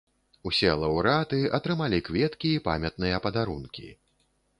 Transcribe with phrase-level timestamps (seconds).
[0.51, 3.87] Усе лаўрэаты атрымалі кветкі і памятныя падарункі.